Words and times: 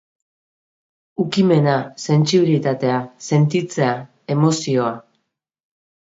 Ukimena, 1.23 1.75
sentsibilitatea, 2.05 2.95
sentitzea, 3.25 3.91
emozioa. 4.37 4.89